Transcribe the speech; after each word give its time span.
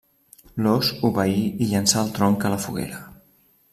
L'ós 0.67 0.87
obeí 1.09 1.43
i 1.65 1.67
llençà 1.73 2.03
el 2.07 2.09
tronc 2.19 2.47
a 2.49 2.55
la 2.55 2.59
foguera. 2.65 3.03